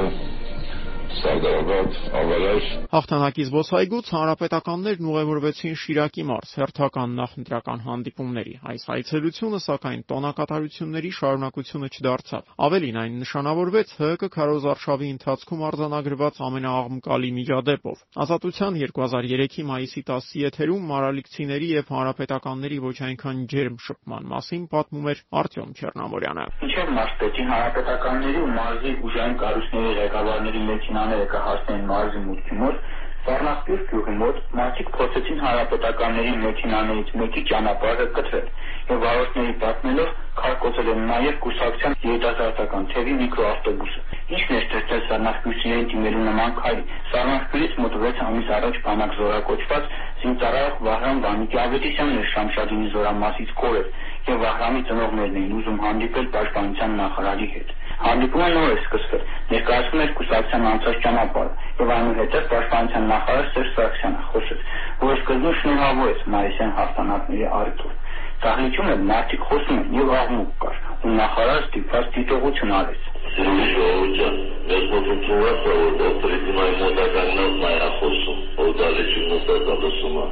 [1.19, 11.11] Սարդարաբադ, Ավարար։ Հաղթանակի զբոսայգուց հանրապետականներն ուղևորվեցին Շիրակի մարզ հերթական նախընտրական հանդիպումների։ Այս այցելությունը սակայն տոնակատարությունների
[11.19, 20.45] շարունակությունը չդարձավ։ Ավելին այն նշանավորվեց ՀԿ քարոզարշավի ընթացքում արձանագրված ամենաաղմկալի միջադեպով։ Ազատության 2003-ի մայիսի 10-ի
[20.47, 27.45] եթերում մարալիքցիների եւ հանրապետականների ոչ այնքան ջերմ շփման մասին պատմում էր Արտյոմ Չեռնամորյանը։ Ինչեր մարզպետի
[27.51, 30.61] հանրապետականների ու մարզի ուժային կառույցների ղեկավարների
[31.01, 32.81] մեքենաները կհասնեն մարզի մուտքի մոտ,
[33.21, 38.47] Սառնախպյուր գյուղի մոտ մարդիկ փորձեցին հանրապետականների մեքենաներից մեկի ճանապարհը կտրել
[38.91, 44.05] եւ վարորդների պատմելով քարկոծել են նաեւ կուսակցության երիտասարդական թևի միկրոավտոբուսը։
[44.37, 46.81] Ինչն էր ստեղծել Սառնախպյուրցիներին դիմելու նման քայլ։
[47.13, 49.91] Սառնախպյուրից մոտ 6 ամիս առաջ բանակ զորակոչված
[50.25, 53.93] զինծառայող Վահրամ Վանիկի-Ավետիսյանն էր Շամշադինի զորամասից կորել
[54.31, 60.13] եւ Վահրամի ծնողներն էին ուզում հանդիպել պաշտպանության նախարարի հետ։ Հանդիպումը նոր է սկսվել։ Ներկայացնում էր
[60.19, 64.63] կուսակցության անցած ճանապարհը եւ այնուհետեւ պաշտպանության նախարար Սերժ Սարգսյանը խոսեց,
[65.01, 67.97] որ սկզբում շնորհավորեց Մարիսյան հաղթանակների առիթով։
[68.41, 74.39] Դահլիճում էլ մարդիկ խոսում են եւ աղմուկ կար, ու նախարարը ստիպված դիտողություն արեց։ Սիրելի ժողովուրդ,
[74.71, 80.29] մեր մոտեցումը որ դոկտրինայի մոտականն նայա խոսում, որ դալիճում նստած լսում է։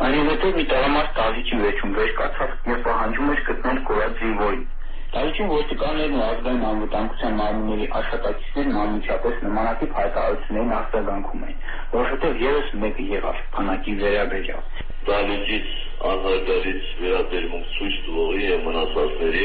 [0.00, 4.62] Այնուհետև մի տղամարդ դահլիճի վերջում վեր կացավ եւ պահանջում էր գտնել կորած զինվորին։
[5.10, 11.56] Դալիճում ոստիկաններն ու ազգային անվտանգության մարմինների աշխատակիցներն անմիջապես նմանատիպ հայտարարություններին արձագանքում էին,
[11.94, 15.72] որովհետև եւս մեկը եղավ բանակի վերաբերյալ։ Դալիճից
[16.10, 19.44] անհարգարից վերաբերմունք ցույց տվողի եւ մնացածների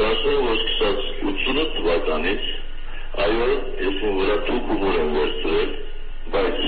[0.00, 2.48] դասը որ սկսած 80 թվականից
[3.26, 3.50] այո
[3.82, 5.76] ես վրա թուք ուղոր եմ վերցրել
[6.32, 6.64] բայց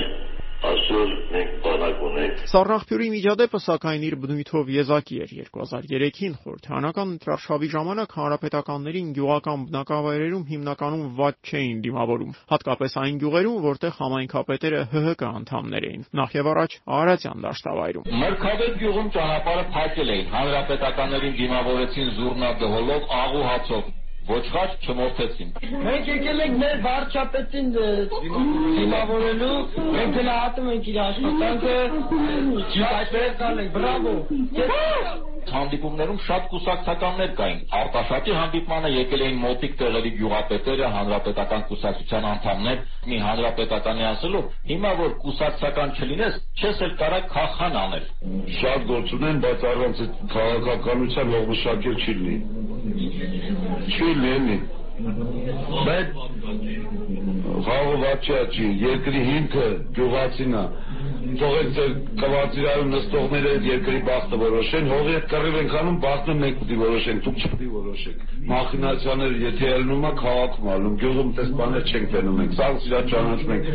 [0.65, 8.15] Այսօր մենք բանակ ունենք։ Սառնախփյուրի միջադեպը սակայն իր բնույթով եզակի էր 2003-ին խորհրդանական ընտրարշավի ժամանակ
[8.19, 16.07] հանրապետականներին գյուղական բնակավայրերում հիմնականում վատ չէին դիմավորում, հատկապես այն գյուղերում, որտեղ համայնքապետերը ՀՀԿ անդամներ էին։
[16.21, 23.45] Նախ եւ առաջ Արարատյան դաշտավայրում։ Մրգավեր գյուղում ճանապարհը փակել էին, հանրապետականներին դիմավորեցին զուռնա-դհոլով, աղ ու
[23.51, 23.93] հացով
[24.29, 25.49] ոչխար չմորթեցին։
[25.85, 29.59] Մենք եկել ենք մեր վարչապետին դիմավորելու,
[29.97, 31.77] մենք գնահատում ենք իր աշխատանքը,
[32.89, 34.15] այդպես կանենք, բրավո։
[35.45, 43.19] Հանդիպումներում շատ կուսակցականներ կային։ Արտաշատի հանդիպմանը եկել էին մոտիկ տեղերի գյուղապետերը, հանրապետական կուսակցության անդամներ, մի
[43.25, 48.09] հանրապետականի ասելով, հիմա որ կուսակցական չլինես, չես էլ կարա քաղաքան անել։
[48.57, 52.65] Շատ գործ ունեն, բայց առանց քաղաքականության ողնշակել չի լինի։
[53.85, 54.57] Չի լինի։
[55.85, 56.13] Բայց
[57.65, 59.65] խաղովաչա չի, երկրի հիմքը
[59.97, 60.63] գյուղացին է
[61.41, 66.77] թողեք ձեր կվարտիրայում նստողները երկրի բախտը որոշեն, հողի հետ կռիվ ենք անում, բախտը մենք պիտի
[66.81, 68.17] որոշենք, դուք չպիտի որոշեք։
[68.51, 73.53] Մախինացիաները եթե ելնում է քաղաքում ալնում, գյուղում տես բաներ չենք տենում ենք, սա իրա ճանաչում
[73.55, 73.65] ենք։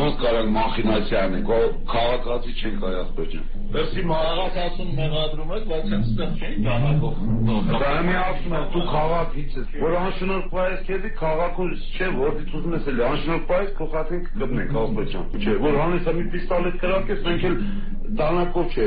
[0.00, 6.30] Ոնց կարանք մախինացիա անենք, ո քաղաքացի չենք Հայաստան։ Վերսի մաղաքացուն մեղադրում եք, բայց հենց ստեղ
[6.40, 7.14] չէին ճանաչող։
[7.80, 12.74] Դա մի ասում եմ, դու քաղաքից ես, որ անշնորհ ես քեզի քաղաքում չէ, որից ուզում
[12.74, 17.44] ես էլի անշնորհ ես քո խաթին կգտնենք Ալբեջան։ Չէ, որ հանես մի պիստոլետ կրակես, մենք
[17.48, 17.56] էլ
[18.18, 18.86] դանակով չէ,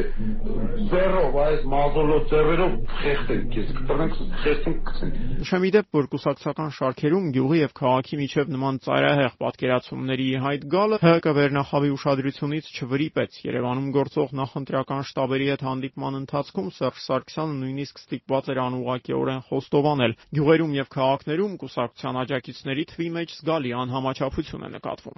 [0.92, 7.60] ծերով, այս մազոլով ծերերով խեղտենք քեզ, կտրնենք, խեղտենք գցենք։ Նշեմ իդեպ, որ կուսակցական շարքերում գյուղի
[7.62, 15.04] եւ քաղաքի միջև նման ծայրահեղ պատկերացումների հայտ գալը ՀԿ վերնախավի ուշադրությունից չվրիպեց Երևանում գործող նախընտրական
[15.08, 22.20] շտաբերի հետ հանդիպման ընթացքում Սերժ Սարգսյանը նույնիսկ ստիպված էր անուղղակիորեն խոստովանել գյուղերում եւ քաղաքներում կուսակցության
[22.24, 25.18] աջակիցների թվի մեջ զգալի անհամաչափություն է նկատվում։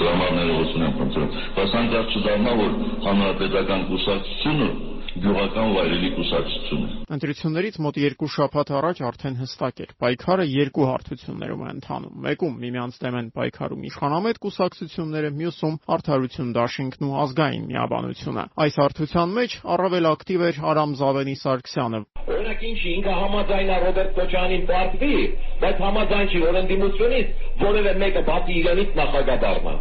[0.00, 2.72] Սրամանները ուսուն են փնտրում, բայց անկախ չդառնա, որ
[3.08, 4.70] հանրապետական կուսակցությունը
[5.10, 11.64] գյուղական վայրերի կուսակցություն է։ Ընտրություններից մոտ երկու շաբաթ առաջ արդեն հստակ էր։ Պայքարը երկու հարթություններում
[11.64, 18.44] է ընթանում։ Մեկում միմյանց դեմ են պայքարում իշխանամետ կուսակցությունները, մյուսում արդարություն դաշինքն ու ազգային միաբանությունը։
[18.60, 24.14] Այս հարթության մեջ առավել ակտիվ էր Արամ Զավենի Սարգսյանը։ Օրինակ ինչի ինքը համաձայն է Ռոբերտ
[24.20, 25.16] Քոչանին պարտվի,
[25.64, 27.34] բայց համաձայն չի որ ընդդիմությունից
[27.66, 29.74] որևէ մեկը բացի իրենից նախագահ դառնա։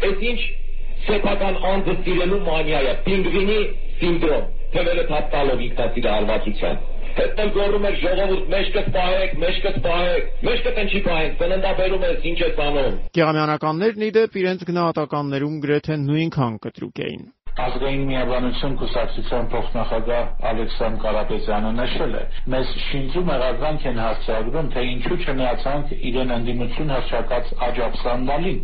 [0.00, 0.40] Այս ինչ
[1.06, 3.58] սեփական անձը սիրելու մանիա է, պինգվինի
[4.00, 11.34] սինդրոմ, թվերը թափտալով ինքնասիրահարվածության։ Հետո գոռում էր ժողովուրդ մեջքը սպահեք, մեջքը սպահեք, մեջքը տնչի պահենք,
[11.40, 17.24] ծննդաբերում ես ինչ ես անում։ Գեղամյանականներն իդեպ իրենց գնահատականներում գրեթե նույնքան կտրուկ էին
[17.58, 22.22] ազգային միաբանություն կուսակցության փոխնախագահ Ալեքսան Կարապետյանը նշել է.
[22.54, 28.60] «Մեզ շինծում եղագանք են հարցրագրում, թե ինչու չմիացանք իրեն ընդդիմություն հռչակած Աջափսանդալին։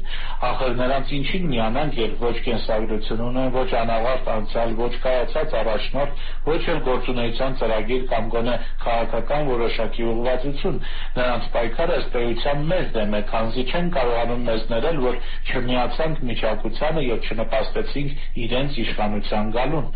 [0.47, 6.63] Ախր նրանց ինչին միանանք, երբ ոչ կենսագրություն ունեն, ոչ անավարտ անցյալ, ոչ կայացած առաջնորդ, ոչ
[6.77, 10.81] էլ գործունեության ծրագիր կամ գոնե քաղաքական որոշակի ուղղվածություն։
[11.17, 17.07] Նրանց պայքարը ըստ էության մեզ դեմ է, քանզի չեն կարողանում մեզ ներել, որ չմիացանք միջակցությանը
[17.07, 19.87] եւ չնպաստեցինք իրենց իշխանության գալուն։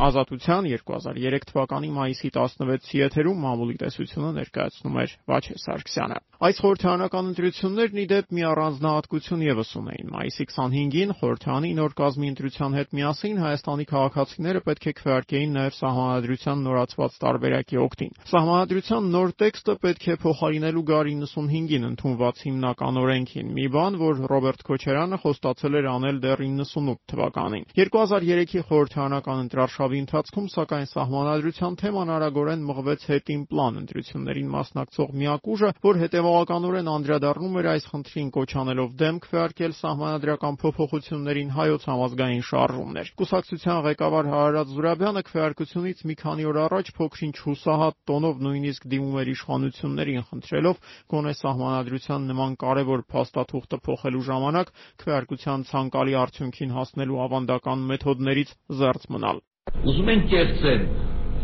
[0.00, 7.98] Ազատության 2003 թվականի մայիսի 16-ի եթերում մամուլի տեսությունը ներկայացնում էր Վաչե Սարգսյանը։ Այս խորհրդարանական ընտրություններն
[8.00, 13.86] ի դեպ մի առանձնահատկություն եւս ունեին։ Մայիսի 25-ին խորհրդանի նոր կազմի ընտրության հետ միասին Հայաստանի
[13.90, 20.84] քաղաքացիները պետք է քվեարկեին նաեւ սահմանադրության նորացված տարբերակի օգտին։ Սահմանադրության նոր տեքստը պետք է փոխարինելու
[20.88, 27.04] գար 95-ին ընդունված հիմնական օրենքին, մի բան, որ Ռոբերտ Քոչարյանը խոստացել էր անել դեռ 98
[27.10, 35.08] թվականին։ 2003-ի խորհրդարանական ընտրարշավ Շաբաթի ընթացքում, սակայն Սահմանադրության թեման արագորեն մղվեց հետին պլան ընտրություններին մասնակցող
[35.20, 41.82] միակ ուժը, որ հետևողականորեն անդրադառնում էր այս խնդրին կոչ անելով դեմ քվեարկել Սահմանադրական փոփոխություններին Հայոց
[41.90, 48.88] համազգային շարժումներ։ Կուսակցության ղեկավար Հարարատ Զուրաբյանը քվեարկությունից մի քանի օր առաջ փոքրինչ հուսահատ տոնով նույնիսկ
[48.94, 57.22] դիմում էր իշխանություններին խնդրելով գոնե Սահմանադրության նման կարևոր փաստաթուղթը փոխելու ժամանակ քվեարկության ցանկալի արդյունքին հասնելու
[57.26, 59.46] ավանդական մեթոդներից զերծ մնալ։
[59.90, 60.82] Ուզում են կերծեն,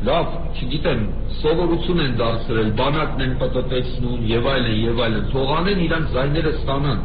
[0.06, 1.04] լավ, չգիտեմ,
[1.40, 7.04] սովորություն են դարձրել, բանակն են պտտեցնում եւ այլն եւ այլն։ Թողանեն իրանք զայները ստանան,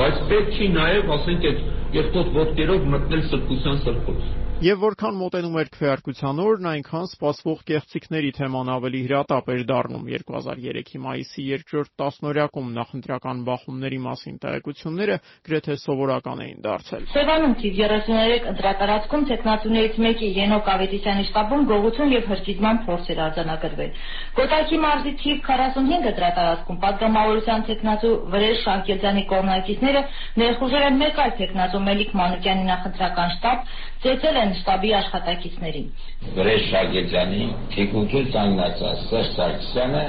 [0.00, 1.62] բայց պետք չի նաեւ, ասենք, այդ
[1.96, 8.68] երկոտ ոտքերով մտնել սրբության սրբոց։ Եվ որքան մոտենում էր քվեարկության օրն, այնքան սպասվող կեղծիքների թեման
[8.72, 16.64] ավելի հրատապ էր դառնում 2003-ի մայիսի երկրորդ տասնօրյակում նախընտրական բախումների մասին տեղեկությունները գրեթե սովորական էին
[16.64, 23.20] դարձել։ Սևանում թիվ 33 ընտրատարածքում տեխնատուներից մեկի Ենոկ Ավետիսյանի շտաբում գողություն եւ հրճիզման փորձ էր
[23.26, 23.92] արձանագրվել։
[24.40, 30.02] Կոտայքի մարզի թիվ 45 ընտրատարածքում պատգամավորության տեխնատու Վրեժ Շանկեզյանի կողմնակիցները
[30.40, 33.70] ներխուժել են մեկ այլ տեխնատու Մելիք Մանուկյանի նախընտրական շտաբ,
[34.06, 35.88] ծեծել են շտաբի աշխատակիցներին։
[36.36, 40.04] Վրեժ Շագեջյանի թիկունքից կանգնածած Սերժ Սարգսյանը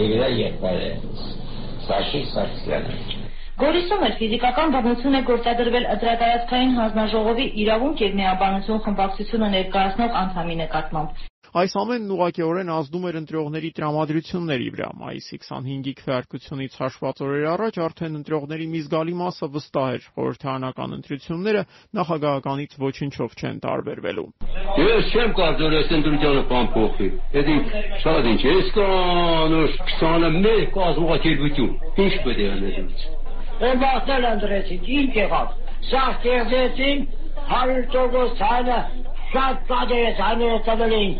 [0.00, 0.90] եւ իր եղբայրը
[1.88, 2.98] Սաշիկ Սարգսյանը
[3.62, 11.22] Գորիսում էլ ֆիզիկական բռնություն է գործադրվել ընտրատարածքային հանձնաժողովի իրավունք եւ միաբանություն խմբակցությունը ներկայացնող անդամի նկատմամբ։
[11.54, 18.18] Այս ամենն ուղղակիորեն ազդում էր ընտրողների տրամադրությունների վրա։ Մայիսի 25-ի քվեարկությունից հաշված օրեր առաջ արդեն
[18.18, 21.62] ընտրողների մի զգալի մասը վստահ էր խորհրդարանական ընտրությունները
[21.98, 24.26] նախագահականից ոչնչով չեն տարբերվելու։
[24.82, 27.56] Ես չեմ կարծում, որ այս ընտրությունը բան փոխի։ Էդի
[28.02, 33.06] շատ ինչ, ես կանոս 21 կազմակերպություն։ Ինչ պետք է անենք։
[33.70, 37.08] Եմբախտել ընտրեցինք, ինչ եղավ։ Սա կեղծեցին
[37.54, 38.78] 100% ցանը
[39.34, 39.64] շատ
[40.66, 41.14] տվել էին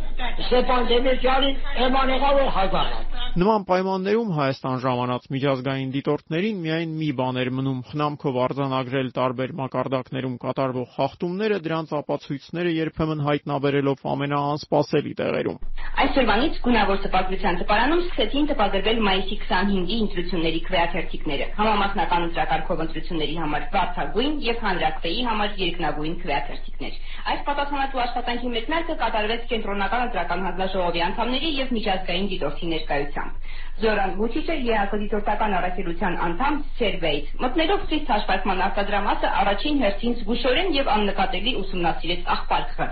[0.45, 2.95] Ստեփան Դեմիրճյանին, Էման եղավ է հազար։
[3.35, 10.37] Նման պայմաններում Հայաստան ժամանած միջազգային դիտորդներին միայն մի բան էր մնում խնամքով արձանագրել տարբեր մակարդակներում
[10.45, 15.59] կատարվող խախտումները, դրանց ապացույցները երբեմն հայտնաբերելով ամենաանսպասելի տեղերում։
[16.05, 24.39] Այսօրվանից գունավոր տպագրության տպարանում սկսեցին տպագրվել մայիսի 25-ի ընտրությունների քվեաթերթիկները։ Համամասնական ընտրակարգով ընտրությունների համար վարդագույն
[24.47, 27.03] եւ հանրակրվեի համար երկնագույն քվեաթերթիկներ։
[27.35, 33.51] Այս պատասխանատու աշխատանքի մեկնարկը կատարվեց կենտրոնական ընտրական հանձնաժողովի անդամների եւ միջազգային դիտորդի ներկայությամբ։
[33.85, 40.91] Զորան Վուչիչը ԵԱԿ դիտորդական առաքելության անդամ Սերբիայից մտնելով խիստ հաշվարկման արտադրամասը առաջին հերթին զգուշորեն եւ
[40.95, 42.89] աննկատելի ուսումնասիրեց աղբարկը։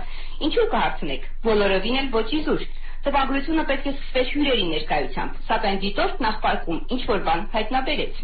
[0.47, 2.65] Ինչու կհարցնեք։ Բոլորովին էլ ոչ իզուր։
[3.03, 8.21] Տպագրությունը պետք է սկսվեր հյուրերի ներկայությամբ, սակայն դիտորդ նախ պարկում ինչ որ բան հայտնաբերեց։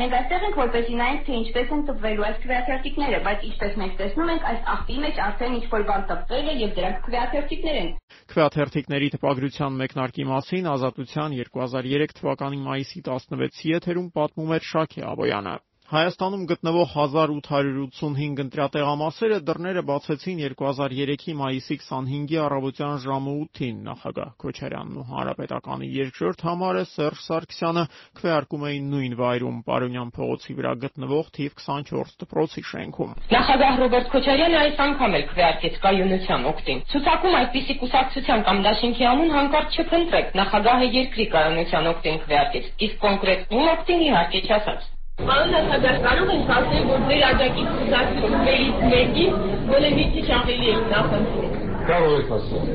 [0.00, 4.32] Մենք այստեղ ենք որպեսզի նայենք, թե ինչպես են տպվելու այս քվեաթերթիկները, բայց ինչպես մենք տեսնում
[4.34, 7.88] ենք, այս աղբի մեջ արդեն ինչ որ բան տպվել է եւ դրանք քվեաթերթիկներ են։
[8.34, 16.46] Քվեաթերթիկների տպագրության մեկնարկի մասին Ազատության 2003 թվականի մայիսի 16-ի եթերում պատմում էր Շակե Աբոյանը։ Հայաստանում
[16.50, 25.90] գտնվող 1885 ընտրատեղամասերը դռները բացեցին 2003-ի մայիսի 25-ի առավոտյան ժամը 8-ին նախագահ Քոչարյանն ու Հանրապետականի
[25.98, 27.84] երկրորդ համարը Սերժ Սարգսյանը
[28.18, 34.60] քվեարկում էին նույն վայրում Պարոնյան փողոցի վրա գտնվող թիվ 24 դպրոցի շենքում։ Նախագահ Ռոբերտ Քոչարյանը
[34.66, 40.90] այս անգամ էլ քվեարկեց կայունության օգտին։ Ցուցակում այդպիսի կուսակցության կամ դաշինքի անուն հանկարծ չփնտրեք։ Նախագահը
[40.98, 46.82] երկրի կայունության օգտին քվեարկեց, իսկ կոնկրետ ում օգտին իհարկե չասաց։ Պարոն նախագահ, կարող ենք ասել,
[46.88, 49.38] որ ձեր աջակից կուսակցություններից մեկին
[49.70, 51.54] գոնե մի քիչ ավելի եք նախընտրում։
[51.90, 52.66] Կարող եք ասել։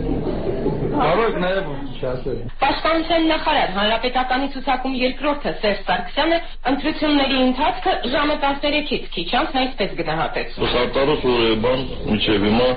[0.95, 6.41] Կարող եք նաև չասել։ Պաշտպանության նախարար հանրապետականի ցուցակում երկրորդը Սերժ Սարգսյանը
[6.73, 12.69] ընտրությունների ընթացքը ժամը 13-ից քիչ անց այսպես գնահատեց։ Ուսարտարոս որ բան միջև հիմա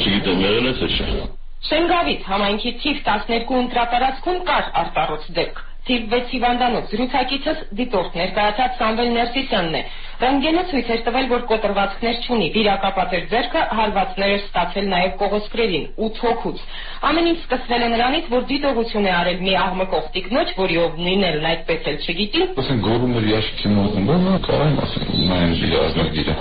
[0.00, 1.22] չգիտեմ եղել է թե չէ։
[1.66, 9.76] Շենգավիթ համայնքի թիվ 12 ընտրատարածքում կար արտառոց դեպք թիվվեց հիվանդանոց։ Զրուցակիցս դիտորդ ներկայացած Սամվել Ներսիսյանն
[9.76, 9.82] է։
[10.16, 15.84] Ռենտգենը ցույց էր տվել, որ կոտրվածքներ չունի, վիրակապած էր ձեռքը, հարվածներ էր ստացել նաև կողոսկրերին,
[16.06, 16.62] 8 հոգուց։
[17.10, 21.46] Ամեն ինչ սկսվել է նրանից, որ դիտողություն է արել մի աղմկող տիկնոջ, որի ով նույնն
[21.52, 26.38] այդպես էլ չգիտի։ Ասեն գորումներ յաշկի մոտնում, կարան ասեն, նայեն իր ազնագիրը։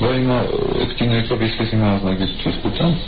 [0.00, 0.40] Բայց նա
[0.80, 3.00] այդ կինոյով իսկեսին ազնագիր չստացան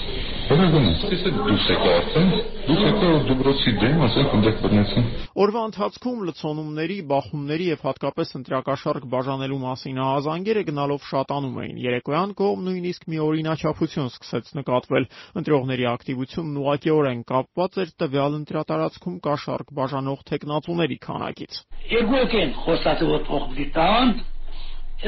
[0.49, 2.31] տան, իսկ դուք եք արդեն,
[2.69, 5.09] դուք եք դուբրոցի դեմ, ասենք ընդդեմ բռնեցին։
[5.45, 12.65] Օրվա ընթացքում լցոնումների, բախումների եւ հատկապես ընտրակաշարք բաժանելու մասին ահազանգերը գնալով շատանում էին։ Երեկոյան կողմ
[12.69, 15.09] նույնիսկ մի օրինաչափություն սկսեց նկատվել։
[15.43, 23.27] Ընտրողների ակտիվությունն ուղղակիորեն կապված էր տվյալ ընտրատարածքում կաշառք բաժանող տեխնատուների քանակից։ Երկու եկեն խոստացը որ
[23.29, 24.15] փող դիտան,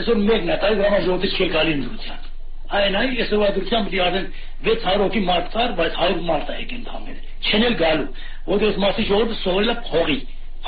[0.01, 2.30] այսօր մեկն է, տայ գամաժողովից չի գալի ընդրության։
[2.71, 4.27] Այն այ ես ուղղությամբ դի արդեն
[4.67, 7.17] 600 հոգի մարդ կար, բայց 100 մարդ է եկել դամեր։
[7.51, 8.09] Չեն էլ գալու,
[8.51, 10.19] որովհետեւ մասի ժողովը սովորել է փողի։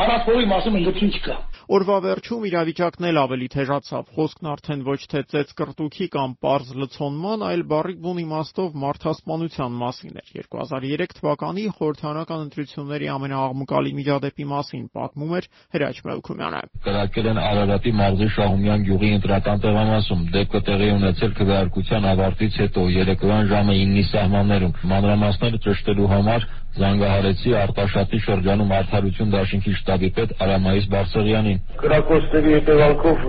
[0.02, 1.36] Առանց փողի մասում ընդդություն չկա։
[1.70, 7.62] Օրվա վերջում իրավիճակն էլ ավելի թեժացավ։ Խոսքն արդեն ոչ թե ծեծկրտուքի կամ པարզ լցոնման, այլ
[7.70, 15.48] բարիք բուն իմաստով մարդասպանության մասին էր։ 2003 թվականի խորհրդարանական ընտրությունների ամենաաղմկալի միջադեպի մասին պատմում էր
[15.76, 22.58] Հրաչ Մելքումյանը։ Կրակել են Արարատի մարզի Շահումյան գյուղի ընտրական տեղամասում։ Դեպքը տեղի ունեցել քվեարկության ավարտից
[22.62, 30.30] հետո երեկոյան ժամը 9-ի սահմաններում։ Մանրամասները ճշտելու համար զանգահարեցի Արտաշատի շրջանում Արդարություն դաշինքի շտաբի պետ
[30.46, 33.26] Արամայիս Բարսեղյանին։ Կրակոցների հետևանքով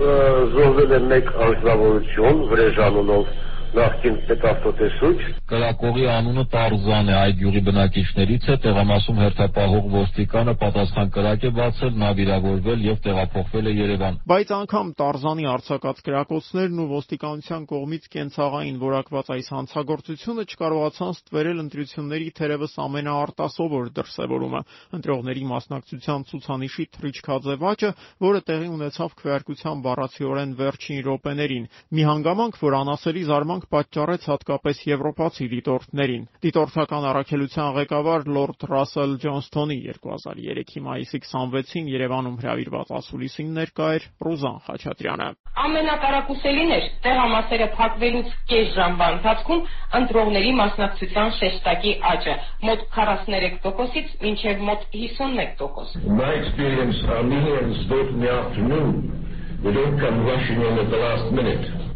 [0.54, 3.34] զոհվել է մեկ անձնավորություն Վրեժ անունով
[3.74, 5.16] նախկին պետավտոտեսուչ։
[5.50, 11.92] Կրակողի անունը Տարզան է, այդ յուղի բնակիչներից է, տեղամասում հերթապահող ոստիկանը պատասխան կրակ է բացել,
[12.04, 18.78] նա վիրավորվել եւ տեղափոխվել է Երևան։ Բայց անգամ Տարզանի արձակած կրակոցներն ու ոստիկանության կողմից կենցաղային
[18.84, 24.62] որակված այս հանցագործությունը չկարողացան ստվերել ընտրությունների թերևս ամենաարտասովոր դրսևորումը՝
[24.98, 27.90] ընտրողների մասնակցության ցուցանիշի թռիչքած աճը,
[28.24, 34.80] որը տեղի ունեցավ քվեարկության բառացիորեն վերջին րոպեներին։ Մի հանգամանք, որ անասելի զարմանք կյանք պատճառեց հատկապես
[34.88, 43.88] եվրոպացի դիտորդներին։ Դիտորդական առաքելության ղեկավար Լորդ Ռասել Ջոնսթոնի 2003-ի մայիսի 26-ին Երևանում հրավիրված ասուլիսին ներկա
[43.94, 45.28] էր Ռուզան Խաչատրյանը։
[45.64, 49.62] Ամենատարակուսելին էր տեղամասերը փակվելուց կես ժամվա ընթացքում
[50.00, 52.36] ընտրողների մասնակցության շեշտակի աճը՝
[52.68, 58.92] մոտ 43%-ից մինչև մոտ 51%։ My experience Armenians vote in the afternoon.
[59.64, 61.93] They don't come rushing in at the last minute.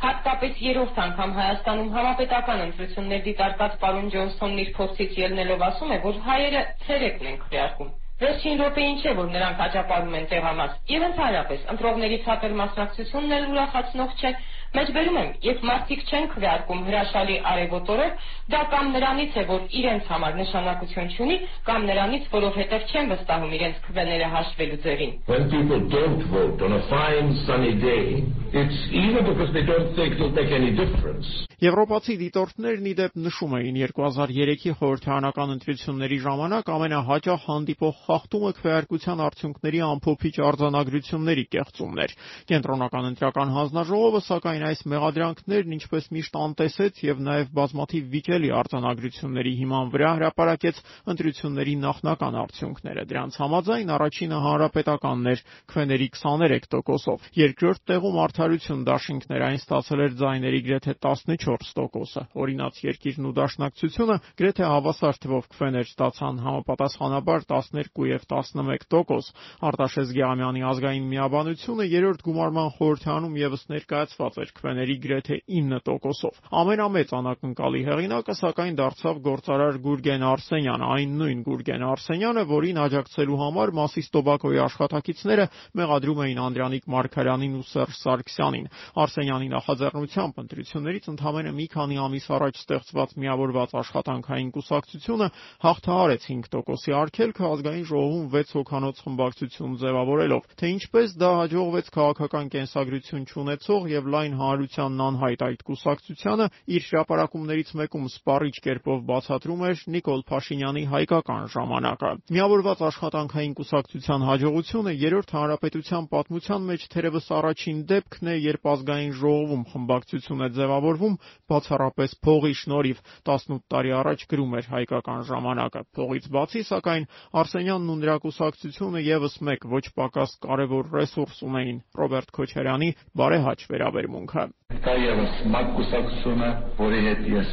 [0.00, 6.20] Հատկապես երրորդ անգամ Հայաստանում համապետական ընտրություններ դիտարկած պարոն Ջոնսոնն իր փորձից ելնելով ասում է, որ
[6.28, 12.18] հայերը ցերեկն են քվեարկում։ Վերջին րոպեին չէ, որ նրանք աջապարում են տեղամաս։ Եվ ընդհանրապես ընտրողների
[12.24, 14.32] ցածր մասնակցությունն էլ ուրախացնող չէ,
[14.70, 20.38] Մեջբերում եմ, երբ մարդիկ չեն քվեարկում հրաշալի արևոտորով, դա կամ նրանից է, որ իրենց համար
[20.40, 26.62] նշանակություն չունի, կամ նրանից, որովհետև չեն վստահում իրենց քվեները հաշվելու ձևին։ When people don't vote
[26.62, 28.22] on a fine sunny day,
[28.54, 31.26] it's either because they don't think it'll make any difference.
[31.60, 39.82] Եվրոպացի դիտորդներն ի դեպ նշում էին 2003-ի խորհրդարանական ընտրությունների ժամանակ ամենահաճախ հանդիպող խախտումը քվեարկության արդյունքների
[39.90, 42.14] ամփոփիչ արձանագրությունների կեղծումն էր։
[42.48, 49.52] Կենտրոնական ընտրական հանձնաժողովը սակայն սակայն այս մեղադրանքներն ինչպես միշտ անտեսեց եւ նաեւ բազմաթիվ վիճելի արձանագրությունների
[49.60, 50.80] հիման վրա հրապարակեց
[51.12, 55.42] ընտրությունների նախնական արդյունքները։ Դրանց համաձայն առաջինը հանրապետականն էր
[55.72, 63.34] քվեների 23%-ով։ Երկրորդ տեղում արդարություն դաշինքներ այն ստացել էր ձայների գրեթե 14%-ը։ Օրինաց երկիրն ու
[63.40, 69.32] դաշնակցությունը գրեթե հավասար թվով քվեներ ստացան համապատասխանաբար 12 եւ 11%։
[69.70, 77.82] Արտաշես Գեամյանի ազգային միաբանությունը երրորդ գումարման խորհրդանում եւս ներկայացված էր քվեների գրեթե 9%-ով։ Ամենամեծ անակնկալի
[77.90, 84.60] հեղինակը սակայն դարձավ գործարար Գուրգեն Արսենյանը, այն նույն Գուրգեն Արսենյանը, որին աջակցելու համար Մասիս Տոբակոյի
[84.64, 85.46] աշխատակիցները
[85.80, 92.60] մեղադրում էին Անդրանիկ Մարգարյանին ու Սերժ Սարգսյանին։ Արսենյանի նախաձեռնությամբ ընտրություններից ընդամենը մի քանի ամիս առաջ
[92.60, 95.28] ստեղծված միավորված աշխատանքային կուսակցությունը
[95.64, 103.26] հաղթահարեց 5%-ի արգելքը ազգային ժողովում 6 հոգանոց խմբակցություն ձևավորելով։ Թե ինչպես դա հաջողվեց քաղաքական կենսագրություն
[103.30, 110.22] չունեցող եւ լայն հանրությանն անհայտ այդ կուսակցությանը իր հրապարակումներից մեկում սպառիչ կերպով բացատրում էր Նիկոլ
[110.30, 118.34] Փաշինյանի հայկական ժամանակը։ Միավորված աշխատանքային կուսակցության հաջողությունը երրորդ հանրապետության պատմության մեջ թերևս առաջին դեպքն է,
[118.50, 121.18] երբ ազգային ժողովում խմբակցություն է ձևավորվում
[121.50, 127.08] բացառապես փողի շնորհիվ 18 տարի առաջ գրում էր հայկական ժամանակը։ Փողից բացի, սակայն
[127.40, 134.29] Արսենյանն ու նրա կուսակցությունը եւս մեկ ոչ պակաս կարևոր ռեսուրս ունեին՝ Ռոբերտ Քոչարյանի բարեհաճ վերաբերմունքը։
[134.30, 137.50] Կա եւս ՄԱԿ կուսակցությունը, որի հետ ես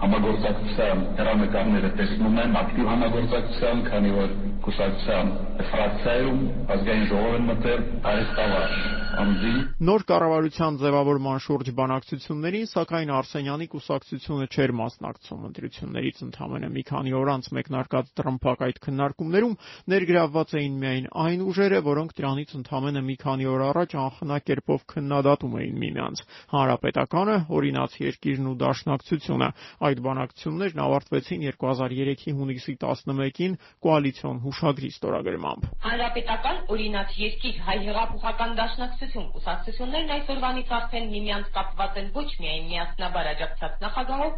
[0.00, 4.34] համագործակցության հրամեկարները տեսնում եմ, ակտիվ համագործակցության, քանի որ
[4.66, 5.34] կուսակցության
[5.70, 6.40] ֆրակցիայում
[6.76, 8.74] ազգային ժողով են մտել Արեստավար
[9.20, 9.52] ամզի։
[9.88, 17.30] Նոր կառավարության ձևավորման շուրջ բանակցություններին, սակայն Արսենյանի կուսակցությունը չէր մասնակցում ընտրություններից ընդամենը մի քանի օր
[17.34, 19.56] անց մեկնարկած տրմփակ այդ քննարկումներում
[19.90, 25.54] ներգրավված էին միայն այն ուժերը, որոնք դրանից ընդամենը մի քանի օր առաջ անխնա կերպով քննադատում
[25.60, 29.48] էին միմյանց։ Հանրապետականը, օրինաց երկիրն ու դաշնակցությունը։
[29.90, 39.28] Այդ բանակցություններն ավարտվեցին 2003-ի հունիսի 11-ին կոալիցիոն հուշագրի ստորագրմամբ։ Հանրապետական օրինաց երկիր հայ հեղափոխական դաշնակցություն
[39.36, 44.34] կուսակցություններն այսօրվանից արդեն միմյանց կապված են ոչ միայն միասնաբար աջակցած նախագահով,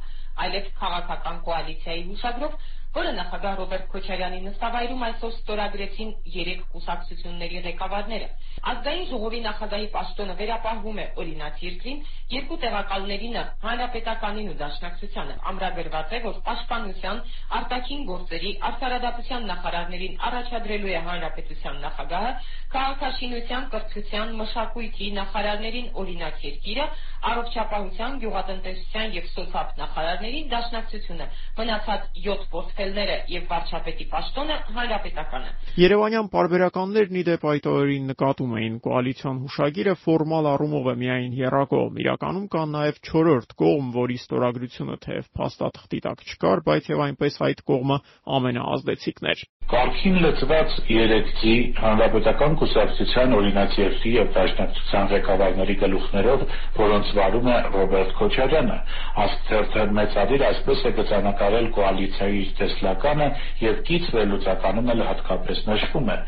[0.46, 2.54] այլև քաղաքական կոալիցիայի հուշագրով,
[2.92, 8.26] որը նախագահ Ռոբերտ Քոչարյանի նստավայրում այսօր ստորագրեցին երեք կուսակցությունների ղեկավարները։
[8.72, 12.02] Ազգային ժողովի նախագահի պաշտոնը վերապահվում է օրինաց երկրին,
[12.36, 17.22] երկու տեղակալներինը հանրապետականին ու դաշնակցությանը ամրագրված է, որ պաշտպանության,
[17.62, 22.32] արտաքին գործերի, արդարադատության նախարարներին առաջադրելու է հանրապետության նախագահը,
[22.76, 26.86] քաղաքաշինության, կրթության, մշակույթի նախարարներին օրինաց երկիրը,
[27.32, 31.26] առողջապահության, գյուղատնտեսության եւ սոցապ նախարարներին դաշնակցությունը։
[31.62, 35.50] Մնացած 7 պորտֆել արտելները եւ վարչապետի պաշտոնը հանրապետականը։
[35.82, 42.00] Երևանյան պարբերականներն ի դեպ այդ օրերին նկատում էին կոալիցիոն հուշագիրը ֆորմալ առումով է միայն երակողմ,
[42.02, 47.64] իրականում կան նաեւ 4-րդ կողմ, որի ստորագրությունը թեև փաստաթղթի տակ չկար, բայց եւ այնպես այդ
[47.72, 47.98] կողմը
[48.42, 56.42] ամենաազդեցիկն էր։ Կարգին լծված երեկույթի, Հանրապետական կուսակցության օրինակ երկրի և Դաշնակցության ղեկավարների գլուխներով,
[56.80, 58.78] որոնց վարում է Ռոբերտ Քոչարյանը,
[59.24, 63.28] «Ազգ» թերթը մեծադիր այսպես է գծանկարել կոալիցիայի իր տեսլականը
[63.64, 66.18] և կից վերլուծականում էլ հատկապես նշվում է.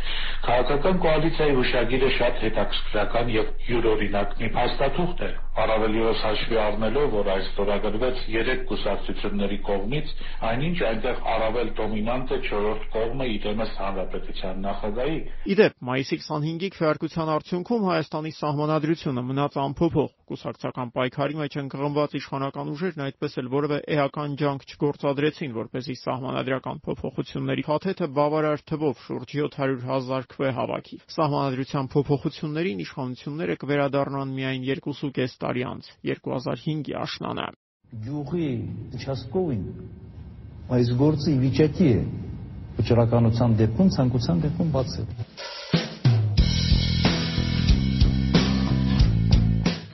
[0.48, 7.44] «Քաղաքական կոալիցիայի հուշագիրը շատ հետաքրքրական և յուրօրինակ մի փաստաթուղթ է: առավելիորս հաշվի առնելով, որ այս
[7.52, 10.08] ստորագրվեց երեք կուսակցությունների կողմից,
[10.50, 15.20] այնինչ այնտեղ առավել դոմինանտ է 4-րդ կողմը իդեմս հանրապետության նախագահի։
[15.54, 23.02] Իդեպ, մայիսի 25-ի քվեարկության արդյունքում Հայաստանի սահմանադրությունը մնաց անփոփոխ։ Կուսակցական պայքարի մեջ ընկղմված իշխանական ուժերն
[23.04, 30.28] այդպես էլ որևէ էական ջանք չգործադրեցին, որպեսզի սահմանադրական փոփոխությունների փաթեթը բավարար թվով շուրջ 700 հազար
[30.32, 37.46] քվե հավաքի։ Սահմանադրության փոփոխություններին իշխանությունները կվերադառնան միայն 2.5 տարի անց 2005-ի աշնանը։
[38.04, 38.50] Գյուղի
[39.04, 39.64] Չասկովին
[40.74, 41.98] այս գործը ի վիճակի է
[42.78, 45.06] վճռականության դեպքում ցանկության դեպքում բացել։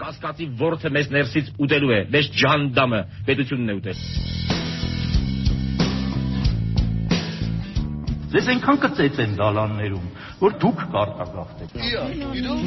[0.00, 3.98] Կասկածի ворթը մեզ ներսից ուտելու է, մեզ ջանդամը պետությունն է ուտել։
[8.30, 10.06] Ձեզ այնքան կծեց են դալաններում,
[10.44, 12.04] որ դուք կարտագախտեք։ Իա,
[12.38, 12.58] գիտու՞։